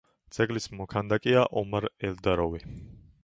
ძეგლის 0.35 0.65
მოქანდაკეა 0.77 1.45
ომარ 1.63 1.87
ელდაროვი. 2.09 2.65